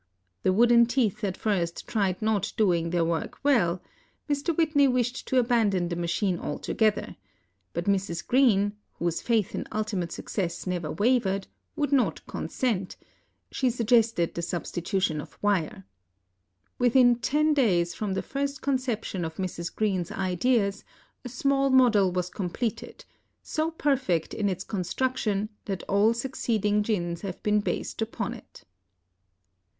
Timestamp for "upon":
28.01-28.33